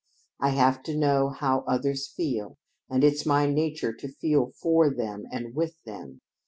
I 0.39 0.49
have 0.49 0.81
to 0.85 0.97
know 0.97 1.29
how 1.29 1.59
others 1.67 2.07
feel 2.07 2.57
and 2.89 3.03
it's 3.03 3.23
my 3.23 3.45
nature 3.45 3.93
to 3.93 4.07
feel 4.07 4.51
for 4.59 4.89
them 4.91 5.25
and 5.31 5.53
with 5.53 5.79
them. 5.83 6.21